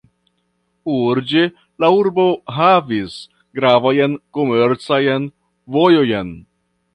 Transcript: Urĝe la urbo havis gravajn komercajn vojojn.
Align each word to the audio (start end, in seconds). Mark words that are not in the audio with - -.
Urĝe 0.93 1.43
la 1.85 1.89
urbo 1.97 2.25
havis 2.55 3.19
gravajn 3.59 4.17
komercajn 4.39 5.29
vojojn. 5.77 6.35